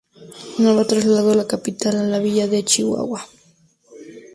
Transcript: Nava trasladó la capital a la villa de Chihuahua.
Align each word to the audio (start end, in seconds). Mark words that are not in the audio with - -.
Nava 0.61 0.85
trasladó 0.93 1.35
la 1.41 1.45
capital 1.53 1.95
a 1.97 2.03
la 2.09 2.17
villa 2.27 2.47
de 2.47 2.65
Chihuahua. 2.65 3.23